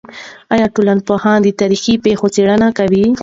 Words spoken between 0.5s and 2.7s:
آیا ټولنپوهنه د تاریخي پېښو څېړنه